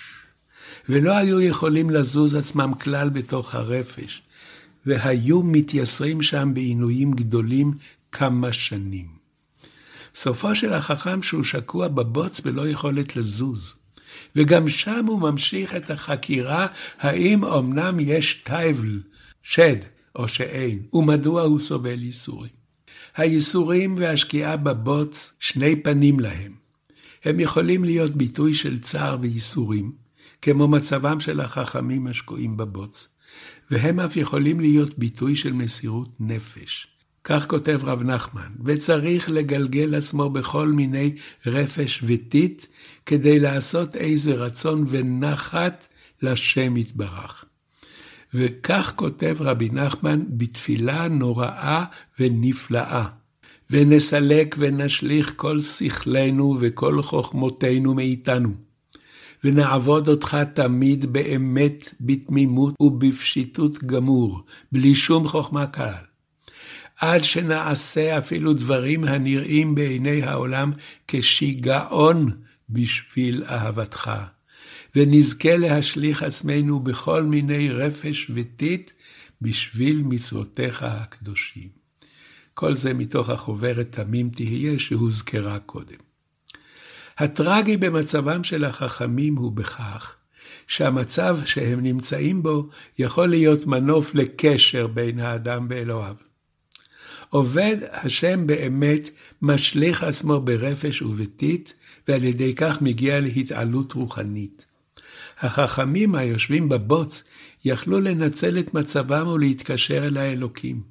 ולא 0.89 1.17
היו 1.17 1.41
יכולים 1.41 1.91
לזוז 1.91 2.35
עצמם 2.35 2.73
כלל 2.81 3.09
בתוך 3.09 3.55
הרפש, 3.55 4.23
והיו 4.87 5.43
מתייסרים 5.43 6.23
שם 6.23 6.51
בעינויים 6.55 7.13
גדולים 7.13 7.73
כמה 8.13 8.53
שנים. 8.53 9.07
סופו 10.15 10.55
של 10.55 10.73
החכם 10.73 11.23
שהוא 11.23 11.45
שקוע 11.45 11.89
בבוץ 11.89 12.41
בלא 12.41 12.69
יכולת 12.69 13.17
לזוז. 13.17 13.75
וגם 14.37 14.69
שם 14.69 15.07
הוא 15.07 15.21
ממשיך 15.21 15.77
את 15.77 15.91
החקירה 15.91 16.67
האם 17.01 17.45
אמנם 17.45 18.01
יש 18.01 18.35
טייבל, 18.35 19.01
שד 19.43 19.77
או 20.17 20.29
שאין, 20.29 20.83
ומדוע 20.93 21.43
הוא 21.43 21.59
סובל 21.59 22.03
ייסורים. 22.03 22.64
הייסורים 23.17 23.95
והשקיעה 23.99 24.57
בבוץ, 24.57 25.35
שני 25.41 25.77
פנים 25.77 26.21
להם. 26.21 26.53
הם 27.25 27.41
יכולים 27.41 27.85
להיות 27.85 28.11
ביטוי 28.11 28.55
של 28.55 28.81
צער 28.81 29.19
וייסורים, 29.21 29.93
כמו 30.43 30.69
מצבם 30.69 31.21
של 31.21 31.41
החכמים 31.41 32.07
השקועים 32.07 32.57
בבוץ, 32.57 33.09
והם 33.71 34.01
אף 34.01 34.17
יכולים 34.17 34.61
להיות 34.61 34.99
ביטוי 34.99 35.37
של 35.37 35.53
מסירות 35.53 36.09
נפש. 36.21 36.87
כך 37.25 37.47
כותב 37.47 37.81
רב 37.83 38.03
נחמן, 38.03 38.53
וצריך 38.65 39.31
לגלגל 39.31 39.95
עצמו 39.95 40.31
בכל 40.31 40.69
מיני 40.69 41.15
רפש 41.47 42.03
וטיט, 42.07 42.65
כדי 43.07 43.39
לעשות 43.39 43.97
איזה 43.97 44.35
רצון 44.35 44.85
ונחת 44.89 45.89
לשם 46.23 46.77
יתברך. 46.77 47.45
וכך 48.35 48.93
כותב 48.97 49.37
רבי 49.41 49.69
נחמן 49.73 50.23
בתפילה 50.29 51.09
נוראה 51.09 51.85
ונפלאה. 52.21 53.07
ונסלק 53.71 54.55
ונשליך 54.59 55.33
כל 55.37 55.61
שכלנו 55.61 56.59
וכל 56.61 57.03
חוכמותינו 57.03 57.95
מאיתנו. 57.95 58.51
ונעבוד 59.45 60.09
אותך 60.09 60.37
תמיד 60.55 61.13
באמת, 61.13 61.95
בתמימות 62.01 62.75
ובפשיטות 62.81 63.85
גמור, 63.85 64.43
בלי 64.73 64.95
שום 64.95 65.29
חוכמה 65.29 65.67
כלל. 65.67 66.05
עד 67.01 67.25
שנעשה 67.25 68.19
אפילו 68.19 68.53
דברים 68.53 69.05
הנראים 69.05 69.75
בעיני 69.75 70.23
העולם 70.23 70.73
כשיגעון 71.09 72.31
בשביל 72.69 73.45
אהבתך. 73.49 74.11
ונזכה 74.97 75.57
להשליך 75.57 76.23
עצמנו 76.23 76.81
בכל 76.81 77.23
מיני 77.23 77.71
רפש 77.71 78.31
וטיט 78.35 78.91
בשביל 79.41 80.03
מצוותיך 80.05 80.83
הקדושים. 80.83 81.69
כל 82.55 82.77
זה 82.77 82.95
מתוך 82.95 83.31
החוברת 83.31 83.89
תמים 83.91 84.31
תהיה 84.31 84.79
שהוזכרה 84.79 85.59
קודם. 85.59 85.97
הטרגי 87.19 87.77
במצבם 87.77 88.45
של 88.45 88.65
החכמים 88.65 89.37
הוא 89.37 89.53
בכך 89.53 90.17
שהמצב 90.67 91.39
שהם 91.45 91.81
נמצאים 91.81 92.43
בו 92.43 92.69
יכול 92.99 93.29
להיות 93.29 93.67
מנוף 93.67 94.15
לקשר 94.15 94.87
בין 94.87 95.21
האדם 95.21 95.67
ואלוהיו. 95.71 96.15
עובד 97.29 97.77
השם 97.93 98.47
באמת 98.47 99.11
משליך 99.43 100.03
עצמו 100.03 100.41
ברפש 100.41 101.03
ובטיט, 101.03 101.71
ועל 102.09 102.25
ידי 102.25 102.55
כך 102.55 102.83
מגיע 102.83 103.21
להתעלות 103.21 103.93
רוחנית. 103.93 104.67
החכמים 105.45 106.15
היושבים 106.15 106.69
בבוץ 106.69 107.23
יכלו 107.65 108.01
לנצל 108.01 108.59
את 108.59 108.75
מצבם 108.75 109.29
ולהתקשר 109.29 110.07
אל 110.07 110.17
האלוקים. 110.17 110.83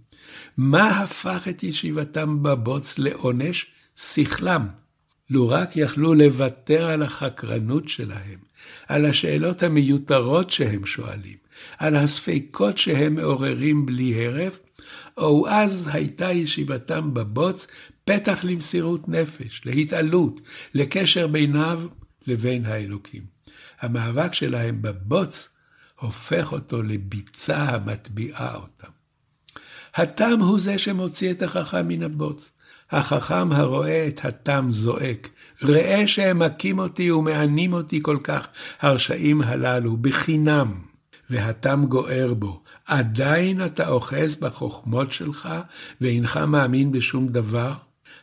מה 0.57 0.89
הפך 0.89 1.47
את 1.49 1.63
ישיבתם 1.63 2.43
בבוץ 2.43 2.99
לעונש? 2.99 3.65
שכלם. 3.95 4.67
לו 5.29 5.49
רק 5.49 5.77
יכלו 5.77 6.13
לוותר 6.13 6.85
על 6.85 7.01
החקרנות 7.01 7.89
שלהם, 7.89 8.39
על 8.87 9.05
השאלות 9.05 9.63
המיותרות 9.63 10.49
שהם 10.49 10.85
שואלים, 10.85 11.37
על 11.77 11.95
הספקות 11.95 12.77
שהם 12.77 13.15
מעוררים 13.15 13.85
בלי 13.85 14.25
הרף, 14.25 14.59
או 15.17 15.47
אז 15.47 15.89
הייתה 15.93 16.31
ישיבתם 16.31 17.13
בבוץ 17.13 17.67
פתח 18.05 18.43
למסירות 18.43 19.09
נפש, 19.09 19.61
להתעלות, 19.65 20.41
לקשר 20.73 21.27
ביניו 21.27 21.81
לבין 22.27 22.65
האלוקים. 22.65 23.32
המאבק 23.83 24.33
שלהם 24.33 24.81
בבוץ 24.81 25.49
הופך 25.99 26.51
אותו 26.51 26.83
לביצה 26.83 27.57
המטביעה 27.57 28.55
אותם. 28.55 28.91
התם 29.95 30.39
הוא 30.39 30.59
זה 30.59 30.77
שמוציא 30.77 31.31
את 31.31 31.41
החכם 31.41 31.87
מן 31.87 32.03
הבוץ. 32.03 32.49
החכם 32.91 33.51
הרואה 33.51 34.07
את 34.07 34.25
התם 34.25 34.67
זועק, 34.69 35.29
ראה 35.63 36.07
שהם 36.07 36.39
מכים 36.39 36.79
אותי 36.79 37.11
ומענים 37.11 37.73
אותי 37.73 37.99
כל 38.03 38.17
כך, 38.23 38.47
הרשעים 38.81 39.41
הללו, 39.41 39.97
בחינם. 39.97 40.73
והתם 41.29 41.85
גוער 41.89 42.33
בו, 42.33 42.63
עדיין 42.87 43.65
אתה 43.65 43.89
אוחז 43.89 44.35
בחוכמות 44.35 45.11
שלך, 45.11 45.49
ואינך 46.01 46.37
מאמין 46.37 46.91
בשום 46.91 47.27
דבר? 47.27 47.73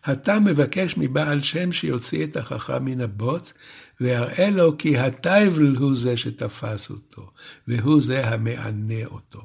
התם 0.04 0.44
מבקש 0.44 0.96
מבעל 0.96 1.42
שם 1.42 1.72
שיוציא 1.72 2.24
את 2.24 2.36
החכם 2.36 2.84
מן 2.84 3.00
הבוץ, 3.00 3.52
ויראה 4.00 4.50
לו 4.50 4.78
כי 4.78 4.98
הטייבל 4.98 5.76
הוא 5.76 5.94
זה 5.94 6.16
שתפס 6.16 6.90
אותו, 6.90 7.30
והוא 7.68 8.02
זה 8.02 8.28
המענה 8.28 9.04
אותו. 9.04 9.40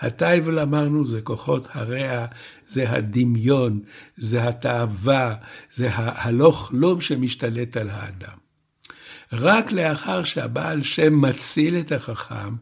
הטייבל 0.00 0.58
אמרנו 0.58 1.04
זה 1.04 1.22
כוחות 1.22 1.66
הרע, 1.72 2.26
זה 2.68 2.90
הדמיון, 2.90 3.80
זה 4.16 4.48
התאווה, 4.48 5.34
זה 5.72 5.88
הלא 5.94 6.50
כלום 6.50 7.00
שמשתלט 7.00 7.76
על 7.76 7.90
האדם. 7.90 8.38
רק 9.32 9.72
לאחר 9.72 10.24
שהבעל 10.24 10.82
שם 10.82 11.20
מציל 11.20 11.76
את 11.76 11.92
החכם, 11.92 12.54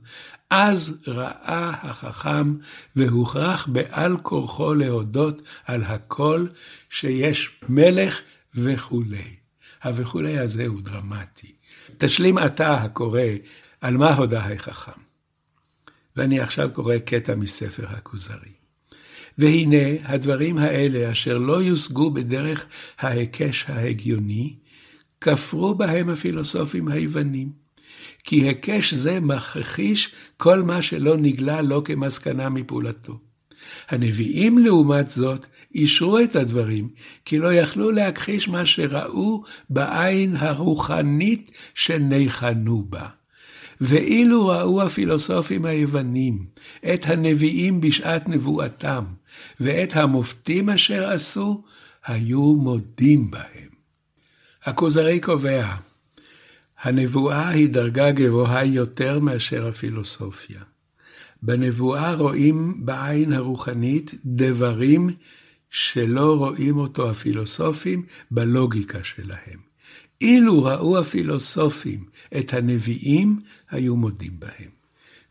אז 0.51 0.99
ראה 1.07 1.71
החכם 1.83 2.55
והוכרח 2.97 3.67
בעל 3.67 4.17
כורחו 4.23 4.75
להודות 4.75 5.43
על 5.67 5.83
הכל 5.83 6.47
שיש 6.91 7.51
מלך 7.69 8.21
וכולי. 8.55 9.37
ה"וכולי" 9.83 10.39
הזה 10.39 10.67
הוא 10.67 10.81
דרמטי. 10.81 11.53
תשלים 11.97 12.39
אתה 12.39 12.75
הקורא 12.75 13.21
על 13.81 13.97
מה 13.97 14.15
הודה 14.15 14.45
החכם. 14.45 15.01
ואני 16.17 16.41
עכשיו 16.41 16.71
קורא 16.73 16.99
קטע 16.99 17.35
מספר 17.35 17.87
הכוזרי. 17.89 18.53
והנה 19.39 19.87
הדברים 20.05 20.59
האלה 20.59 21.13
אשר 21.13 21.39
לא 21.39 21.63
יושגו 21.63 22.11
בדרך 22.11 22.65
ההיקש 22.99 23.65
ההגיוני, 23.69 24.55
כפרו 25.21 25.75
בהם 25.75 26.09
הפילוסופים 26.09 26.89
היוונים. 26.89 27.53
כי 28.25 28.37
היקש 28.37 28.95
זה 28.95 29.21
מכחיש 29.21 30.15
כל 30.37 30.63
מה 30.63 30.83
שלא 30.83 31.17
נגלה 31.17 31.63
לו 31.63 31.85
כמסקנה 31.85 32.49
מפעולתו. 32.49 33.21
הנביאים, 33.89 34.59
לעומת 34.59 35.11
זאת, 35.11 35.47
אישרו 35.75 36.19
את 36.19 36.37
הדברים, 36.37 36.89
כי 37.25 37.39
לא 37.39 37.55
יכלו 37.55 37.91
להכחיש 37.91 38.49
מה 38.49 38.67
שראו 38.67 39.43
בעין 39.71 40.37
הרוחנית 40.37 41.51
שניחנו 41.75 42.85
בה. 42.89 43.07
ואילו 43.81 44.47
ראו 44.47 44.83
הפילוסופים 44.83 45.65
היוונים 45.65 46.45
את 46.95 47.07
הנביאים 47.07 47.81
בשעת 47.81 48.29
נבואתם, 48.29 49.05
ואת 49.61 49.97
המופתים 49.97 50.71
אשר 50.71 51.09
עשו, 51.09 51.65
היו 52.07 52.43
מודים 52.43 53.31
בהם. 53.31 53.69
הכוזרי 54.65 55.21
קובע, 55.21 55.75
הנבואה 56.83 57.49
היא 57.49 57.69
דרגה 57.69 58.11
גבוהה 58.11 58.65
יותר 58.65 59.21
מאשר 59.21 59.69
הפילוסופיה. 59.69 60.61
בנבואה 61.43 62.15
רואים 62.15 62.85
בעין 62.85 63.33
הרוחנית 63.33 64.15
דברים 64.25 65.11
שלא 65.71 66.37
רואים 66.37 66.77
אותו 66.77 67.11
הפילוסופים 67.11 68.03
בלוגיקה 68.31 69.05
שלהם. 69.05 69.69
אילו 70.21 70.65
ראו 70.65 70.99
הפילוסופים 70.99 72.05
את 72.39 72.55
הנביאים, 72.55 73.41
היו 73.71 73.97
מודים 73.97 74.33
בהם. 74.39 74.71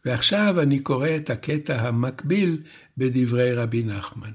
ועכשיו 0.06 0.62
אני 0.62 0.80
קורא 0.80 1.10
את 1.16 1.30
הקטע 1.30 1.88
המקביל 1.88 2.62
בדברי 2.98 3.54
רבי 3.54 3.84
נחמן. 3.84 4.32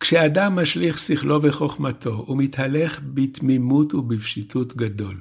כשאדם 0.00 0.56
משליך 0.56 0.98
שכלו 0.98 1.42
וחוכמתו 1.42 2.26
ומתהלך 2.28 3.00
בתמימות 3.14 3.94
ובפשיטות 3.94 4.76
גדול, 4.76 5.16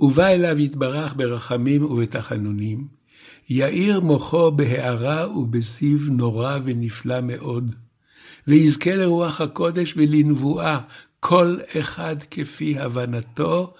ובא 0.00 0.26
אליו 0.26 0.58
יתברך 0.58 1.14
ברחמים 1.16 1.84
ובתחנונים, 1.84 2.86
יאיר 3.50 4.00
מוחו 4.00 4.52
בהארה 4.52 5.38
ובזיו 5.38 5.98
נורא 5.98 6.58
ונפלא 6.64 7.20
מאוד, 7.20 7.74
ויזכה 8.46 8.96
לרוח 8.96 9.40
הקודש 9.40 9.94
ולנבואה, 9.96 10.78
כל 11.20 11.56
אחד 11.80 12.16
כפי 12.30 12.78
הבנתו, 12.78 13.74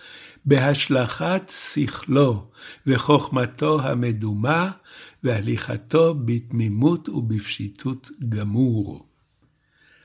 בהשלכת 0.44 1.52
שכלו 1.72 2.44
וחוכמתו 2.86 3.80
המדומה, 3.82 4.70
והליכתו 5.24 6.14
בתמימות 6.14 7.08
ובפשיטות 7.08 8.10
גמור. 8.28 9.06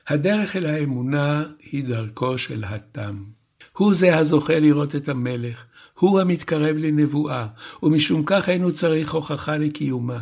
הדרך 0.08 0.56
אל 0.56 0.66
האמונה 0.66 1.44
היא 1.60 1.84
דרכו 1.84 2.38
של 2.38 2.64
התם. 2.64 3.24
הוא 3.72 3.94
זה 3.94 4.16
הזוכה 4.16 4.58
לראות 4.58 4.96
את 4.96 5.08
המלך, 5.08 5.64
הוא 6.02 6.20
המתקרב 6.20 6.76
לנבואה, 6.76 7.46
ומשום 7.82 8.22
כך 8.26 8.48
אינו 8.48 8.72
צריך 8.72 9.14
הוכחה 9.14 9.56
לקיומה. 9.56 10.20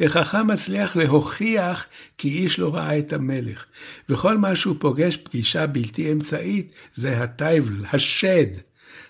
החכם 0.00 0.46
מצליח 0.46 0.96
להוכיח 0.96 1.86
כי 2.18 2.28
איש 2.28 2.58
לא 2.58 2.74
ראה 2.74 2.98
את 2.98 3.12
המלך, 3.12 3.64
וכל 4.08 4.38
מה 4.38 4.56
שהוא 4.56 4.76
פוגש 4.78 5.16
פגישה 5.16 5.66
בלתי 5.66 6.12
אמצעית 6.12 6.72
זה 6.92 7.22
הטייבל, 7.22 7.84
השד, 7.92 8.46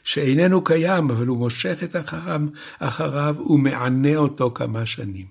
שאיננו 0.04 0.64
קיים, 0.64 1.10
אבל 1.10 1.26
הוא 1.26 1.38
מושך 1.38 1.78
את 1.84 1.96
החכם 1.96 2.46
אחריו 2.78 3.36
ומענה 3.46 4.16
אותו 4.16 4.50
כמה 4.54 4.86
שנים. 4.86 5.26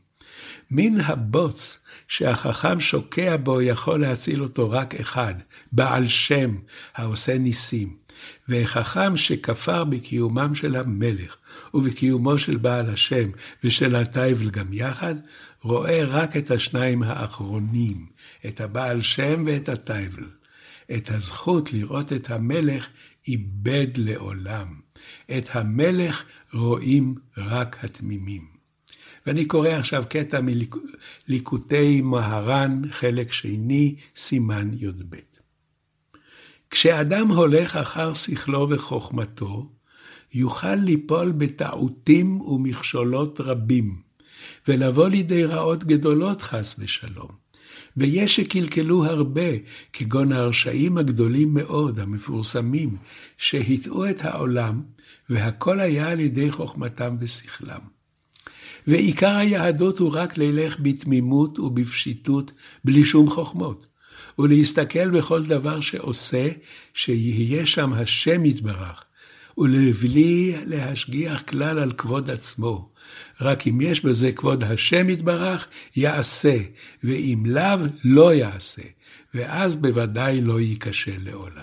מן 0.72 1.02
הבוץ 1.02 1.80
שהחכם 2.08 2.80
שוקע 2.80 3.38
בו 3.38 3.62
יכול 3.62 4.02
להציל 4.02 4.44
אותו 4.44 4.72
רק 4.72 4.96
אחד, 4.96 5.34
בעל 5.72 6.08
שם, 6.08 6.56
העושה 6.96 7.38
ניסים. 7.38 7.99
וחכם 8.50 9.18
שכפר 9.18 9.84
בקיומם 9.84 10.56
של 10.56 10.76
המלך 10.76 11.36
ובקיומו 11.74 12.38
של 12.38 12.58
בעל 12.58 12.90
השם 12.90 13.30
ושל 13.64 13.96
הטייבל 13.96 14.50
גם 14.50 14.74
יחד, 14.74 15.16
רואה 15.62 16.06
רק 16.06 16.38
את 16.38 16.52
השניים 16.52 17.04
האחרונים, 17.04 18.06
את 18.46 18.62
הבעל 18.62 19.02
שם 19.02 19.44
ואת 19.48 19.70
הטייבל. 19.70 20.26
את 20.96 21.12
הזכות 21.12 21.74
לראות 21.74 22.14
את 22.14 22.32
המלך 22.32 22.88
איבד 23.28 23.88
לעולם. 23.96 24.68
את 25.38 25.50
המלך 25.52 26.24
רואים 26.54 27.16
רק 27.38 27.84
התמימים. 27.84 28.46
ואני 29.26 29.46
קורא 29.46 29.70
עכשיו 29.70 30.04
קטע 30.10 30.40
מליקוטי 31.28 32.02
מהר"ן, 32.02 32.82
חלק 32.92 33.32
שני, 33.32 33.96
סימן 34.16 34.72
י"ב. 34.74 35.16
כשאדם 36.70 37.28
הולך 37.28 37.76
אחר 37.76 38.14
שכלו 38.14 38.68
וחוכמתו, 38.70 39.70
יוכל 40.34 40.76
ליפול 40.76 41.32
בטעותים 41.32 42.42
ומכשולות 42.42 43.42
רבים, 43.42 44.02
ולבוא 44.68 45.08
לידי 45.08 45.46
רעות 45.46 45.84
גדולות 45.84 46.42
חס 46.42 46.76
ושלום. 46.80 47.50
ויש 47.98 48.36
שקלקלו 48.36 49.06
הרבה, 49.06 49.50
כגון 49.94 50.32
הרשעים 50.32 50.98
הגדולים 50.98 51.54
מאוד, 51.54 52.00
המפורסמים, 52.00 52.98
שהטעו 53.38 54.10
את 54.10 54.26
העולם, 54.26 54.82
והכל 55.30 55.80
היה 55.80 56.10
על 56.10 56.20
ידי 56.20 56.52
חוכמתם 56.52 57.16
ושכלם. 57.20 57.80
ועיקר 58.88 59.36
היהדות 59.36 60.00
הוא 60.00 60.12
רק 60.14 60.38
ללך 60.38 60.80
בתמימות 60.82 61.60
ובפשיטות, 61.60 62.52
בלי 62.84 63.06
שום 63.06 63.30
חוכמות, 63.30 63.89
ולהסתכל 64.40 65.10
בכל 65.10 65.44
דבר 65.44 65.82
שעושה, 65.82 66.48
שיהיה 66.94 67.66
שם 67.66 67.94
השם 67.94 68.46
יתברך, 68.46 69.04
ולבלי 69.58 70.56
להשגיח 70.66 71.42
כלל 71.42 71.80
על 71.80 71.92
כבוד 71.92 72.30
עצמו. 72.30 72.90
רק 73.42 73.68
אם 73.68 73.82
יש 73.82 74.06
בזה 74.06 74.32
כבוד 74.32 74.64
השם 74.64 75.10
יתברך, 75.10 75.68
יעשה, 75.96 76.58
ואם 77.04 77.44
לאו, 77.46 77.80
לא 78.04 78.34
יעשה, 78.34 78.82
ואז 79.34 79.76
בוודאי 79.76 80.42
לא 80.42 80.60
ייכשל 80.60 81.20
לעולם. 81.26 81.62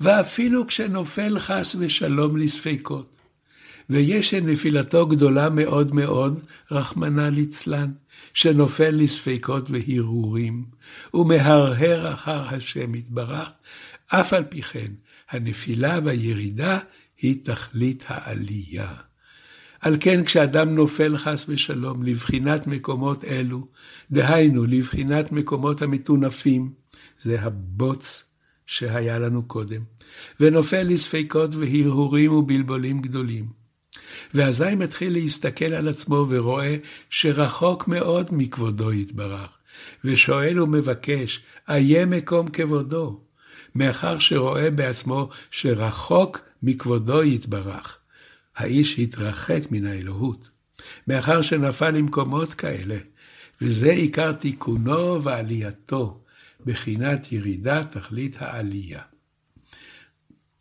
ואפילו 0.00 0.66
כשנופל 0.66 1.38
חס 1.38 1.76
ושלום 1.78 2.36
לספקות, 2.36 3.16
ויש 3.90 4.30
שנפילתו 4.30 5.06
גדולה 5.06 5.50
מאוד 5.50 5.94
מאוד, 5.94 6.42
רחמנא 6.70 7.28
ליצלן, 7.28 7.90
שנופל 8.36 8.90
לספקות 8.90 9.70
והרהורים, 9.70 10.64
ומהרהר 11.14 12.14
אחר 12.14 12.54
השם 12.54 12.94
יתברך, 12.94 13.48
אף 14.06 14.32
על 14.32 14.44
פי 14.44 14.62
כן, 14.62 14.92
הנפילה 15.30 15.98
והירידה 16.04 16.78
היא 17.18 17.44
תכלית 17.44 18.04
העלייה. 18.06 18.92
על 19.80 19.96
כן 20.00 20.24
כשאדם 20.24 20.74
נופל 20.74 21.16
חס 21.16 21.44
ושלום 21.48 22.02
לבחינת 22.02 22.66
מקומות 22.66 23.24
אלו, 23.24 23.68
דהיינו 24.10 24.64
לבחינת 24.64 25.32
מקומות 25.32 25.82
המטונפים, 25.82 26.72
זה 27.20 27.40
הבוץ 27.40 28.24
שהיה 28.66 29.18
לנו 29.18 29.42
קודם, 29.42 29.82
ונופל 30.40 30.82
לספקות 30.82 31.54
והרהורים 31.54 32.32
ובלבולים 32.32 33.00
גדולים. 33.02 33.65
ואזי 34.34 34.74
מתחיל 34.74 35.12
להסתכל 35.12 35.64
על 35.64 35.88
עצמו 35.88 36.26
ורואה 36.28 36.76
שרחוק 37.10 37.88
מאוד 37.88 38.28
מכבודו 38.32 38.92
יתברך, 38.92 39.56
ושואל 40.04 40.60
ומבקש, 40.60 41.40
איה 41.68 42.06
מקום 42.06 42.48
כבודו, 42.48 43.20
מאחר 43.74 44.18
שרואה 44.18 44.70
בעצמו 44.70 45.28
שרחוק 45.50 46.40
מכבודו 46.62 47.24
יתברך. 47.24 47.98
האיש 48.56 48.98
התרחק 48.98 49.60
מן 49.70 49.86
האלוהות, 49.86 50.48
מאחר 51.08 51.42
שנפל 51.42 51.90
למקומות 51.90 52.54
כאלה, 52.54 52.96
וזה 53.60 53.92
עיקר 53.92 54.32
תיקונו 54.32 55.22
ועלייתו, 55.22 56.24
בחינת 56.66 57.32
ירידת 57.32 57.96
תכלית 57.96 58.36
העלייה. 58.38 59.02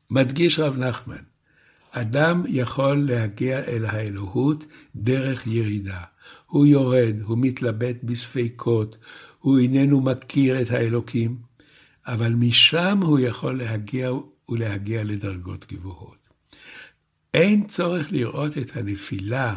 מדגיש 0.09 0.59
רב 0.59 0.77
נחמן, 0.77 1.23
אדם 1.97 2.43
יכול 2.47 3.05
להגיע 3.07 3.63
אל 3.63 3.85
האלוהות 3.85 4.65
דרך 4.95 5.47
ירידה. 5.47 6.01
הוא 6.45 6.65
יורד, 6.65 7.15
הוא 7.23 7.37
מתלבט 7.41 7.95
בספקות, 8.03 8.97
הוא 9.39 9.59
איננו 9.59 10.01
מכיר 10.01 10.61
את 10.61 10.71
האלוקים, 10.71 11.37
אבל 12.07 12.33
משם 12.33 12.99
הוא 13.01 13.19
יכול 13.19 13.57
להגיע 13.57 14.11
ולהגיע 14.49 15.03
לדרגות 15.03 15.65
גבוהות. 15.71 16.29
אין 17.33 17.67
צורך 17.67 18.11
לראות 18.11 18.57
את 18.57 18.77
הנפילה 18.77 19.55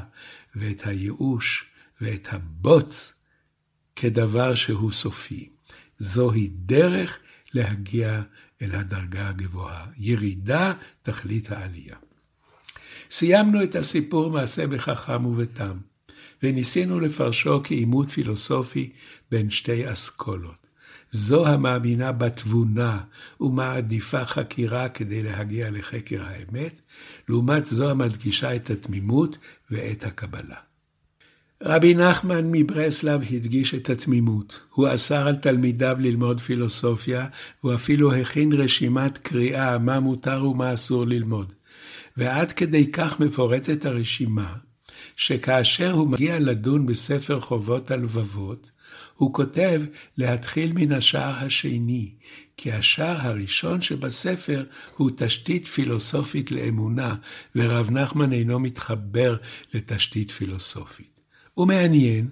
ואת 0.56 0.86
הייאוש 0.86 1.66
ואת 2.00 2.28
הבוץ 2.30 3.14
כדבר 3.96 4.54
שהוא 4.54 4.92
סופי. 4.92 5.48
זוהי 5.98 6.48
דרך 6.52 7.18
להגיע 7.54 8.22
אל 8.62 8.74
הדרגה 8.74 9.28
הגבוהה. 9.28 9.86
ירידה 9.96 10.72
תכלית 11.02 11.52
העלייה. 11.52 11.96
סיימנו 13.10 13.62
את 13.62 13.76
הסיפור 13.76 14.30
מעשה 14.30 14.66
בחכם 14.66 15.26
ובתם, 15.26 15.76
וניסינו 16.42 17.00
לפרשו 17.00 17.60
כעימות 17.64 18.10
פילוסופי 18.10 18.90
בין 19.30 19.50
שתי 19.50 19.92
אסכולות. 19.92 20.68
זו 21.10 21.46
המאמינה 21.46 22.12
בתבונה 22.12 22.98
ומעדיפה 23.40 24.24
חקירה 24.24 24.88
כדי 24.88 25.22
להגיע 25.22 25.70
לחקר 25.70 26.22
האמת, 26.22 26.80
לעומת 27.28 27.66
זו 27.66 27.90
המדגישה 27.90 28.56
את 28.56 28.70
התמימות 28.70 29.38
ואת 29.70 30.04
הקבלה. 30.04 30.56
רבי 31.62 31.94
נחמן 31.94 32.44
מברסלב 32.52 33.22
הדגיש 33.30 33.74
את 33.74 33.90
התמימות. 33.90 34.60
הוא 34.74 34.88
אסר 34.94 35.28
על 35.28 35.36
תלמידיו 35.36 35.96
ללמוד 36.00 36.40
פילוסופיה, 36.40 37.26
הוא 37.60 37.74
אפילו 37.74 38.14
הכין 38.14 38.52
רשימת 38.52 39.18
קריאה 39.18 39.78
מה 39.78 40.00
מותר 40.00 40.46
ומה 40.46 40.74
אסור 40.74 41.06
ללמוד. 41.06 41.52
ועד 42.18 42.52
כדי 42.52 42.92
כך 42.92 43.20
מפורטת 43.20 43.84
הרשימה, 43.84 44.54
שכאשר 45.16 45.92
הוא 45.92 46.08
מגיע 46.08 46.38
לדון 46.38 46.86
בספר 46.86 47.40
חובות 47.40 47.90
הלבבות, 47.90 48.70
הוא 49.14 49.34
כותב 49.34 49.82
להתחיל 50.16 50.72
מן 50.72 50.92
השער 50.92 51.44
השני, 51.44 52.14
כי 52.56 52.72
השער 52.72 53.16
הראשון 53.20 53.80
שבספר 53.80 54.64
הוא 54.96 55.10
תשתית 55.16 55.66
פילוסופית 55.66 56.50
לאמונה, 56.50 57.14
ורב 57.56 57.90
נחמן 57.90 58.32
אינו 58.32 58.58
מתחבר 58.58 59.36
לתשתית 59.74 60.30
פילוסופית. 60.30 61.17
ומעניין, 61.58 62.28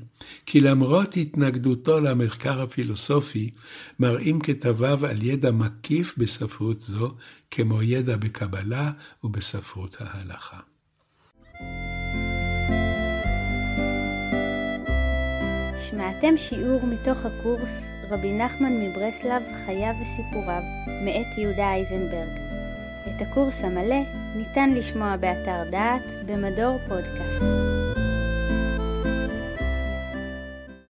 כי 0.47 0.61
למרות 0.61 1.17
התנגדותו 1.17 2.01
למחקר 2.01 2.62
הפילוסופי, 2.62 3.51
מראים 3.99 4.41
כתביו 4.41 5.07
על 5.07 5.23
ידע 5.23 5.51
מקיף 5.51 6.15
בספרות 6.19 6.81
זו, 6.81 7.15
כמו 7.51 7.83
ידע 7.83 8.17
בקבלה 8.17 8.91
ובספרות 9.25 9.97
ההלכה. 10.01 10.61
שמעתם 15.91 16.37
שיעור 16.37 16.87
מתוך 16.87 17.19
הקורס 17.25 17.87
רבי 18.11 18.33
נחמן 18.33 18.73
מברסלב 18.73 19.43
חייו 19.65 19.95
וסיפוריו 20.03 20.62
מאת 21.05 21.39
יהודה 21.39 21.73
אייזנברג. 21.75 22.39
את 23.07 23.23
הקורס 23.23 23.65
המלא 23.65 24.03
ניתן 24.37 24.71
לשמוע 24.73 25.17
באתר 25.17 25.71
דעת 25.71 26.27
במדור 26.27 26.79
פודקאסט. 26.89 27.76